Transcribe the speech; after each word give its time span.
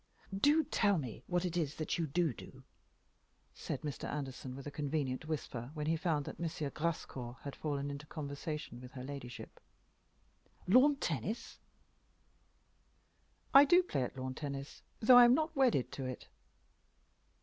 "Do 0.35 0.63
tell 0.63 0.97
me 0.97 1.21
what 1.27 1.45
it 1.45 1.55
is 1.55 1.75
that 1.75 1.99
you 1.99 2.07
do 2.07 2.33
do," 2.33 2.63
said 3.53 3.81
Mr. 3.81 4.09
Anderson, 4.11 4.55
with 4.55 4.65
a 4.65 4.71
convenient 4.71 5.25
whisper, 5.25 5.69
when 5.75 5.85
he 5.85 5.95
found 5.95 6.25
that 6.25 6.39
M. 6.39 6.47
Grascour 6.73 7.35
had 7.43 7.55
fallen 7.55 7.91
into 7.91 8.07
conversation 8.07 8.81
with 8.81 8.93
her 8.93 9.03
ladyship. 9.03 9.59
"Lawn 10.67 10.95
tennis?" 10.95 11.59
"I 13.53 13.63
do 13.63 13.83
play 13.83 14.01
at 14.01 14.17
lawn 14.17 14.33
tennis, 14.33 14.81
though 15.01 15.19
I 15.19 15.25
am 15.25 15.35
not 15.35 15.55
wedded 15.55 15.91
to 15.91 16.05
it." 16.07 16.27